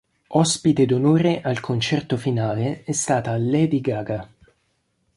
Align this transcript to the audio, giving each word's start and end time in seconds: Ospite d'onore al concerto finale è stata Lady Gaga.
Ospite 0.43 0.87
d'onore 0.87 1.41
al 1.41 1.59
concerto 1.59 2.17
finale 2.17 2.81
è 2.85 2.91
stata 2.91 3.37
Lady 3.37 3.81
Gaga. 3.81 4.27